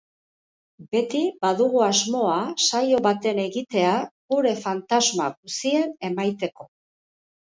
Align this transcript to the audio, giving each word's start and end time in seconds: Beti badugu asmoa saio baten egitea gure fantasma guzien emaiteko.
Beti 0.93 1.19
badugu 1.45 1.83
asmoa 1.87 2.37
saio 2.67 3.01
baten 3.07 3.41
egitea 3.43 3.91
gure 4.35 4.55
fantasma 4.63 5.29
guzien 5.35 5.93
emaiteko. 6.11 6.67